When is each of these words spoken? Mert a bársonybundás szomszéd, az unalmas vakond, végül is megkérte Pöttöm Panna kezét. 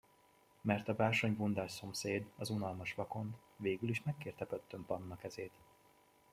Mert 0.61 0.87
a 0.87 0.93
bársonybundás 0.95 1.71
szomszéd, 1.71 2.25
az 2.37 2.49
unalmas 2.49 2.93
vakond, 2.93 3.33
végül 3.55 3.89
is 3.89 4.03
megkérte 4.03 4.45
Pöttöm 4.45 4.85
Panna 4.85 5.15
kezét. 5.17 5.51